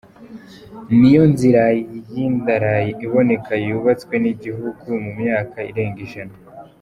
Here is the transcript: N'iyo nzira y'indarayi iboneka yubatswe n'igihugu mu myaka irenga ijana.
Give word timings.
N'iyo 0.97 1.23
nzira 1.31 1.61
y'indarayi 2.13 2.91
iboneka 3.05 3.53
yubatswe 3.65 4.15
n'igihugu 4.23 4.87
mu 5.03 5.11
myaka 5.19 5.57
irenga 5.69 6.01
ijana. 6.07 6.35